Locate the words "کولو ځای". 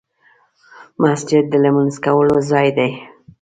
2.05-2.67